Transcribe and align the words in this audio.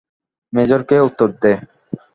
Major 0.53 0.81
কে 0.89 0.97
উত্তর 1.07 1.29
দে। 1.41 1.53